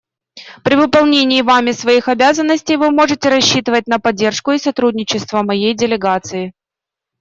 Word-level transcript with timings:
При 0.63 0.73
выполнении 0.73 1.43
вами 1.43 1.73
своих 1.73 2.07
обязанностей 2.07 2.75
вы 2.75 2.89
можете 2.89 3.29
рассчитывать 3.29 3.85
на 3.85 3.99
поддержку 3.99 4.49
и 4.49 4.57
сотрудничество 4.57 5.43
моей 5.43 5.75
делегации. 5.75 6.53